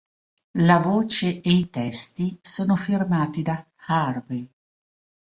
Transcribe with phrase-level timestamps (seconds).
[0.63, 4.51] La voce e i testi sono firmati da Harvey.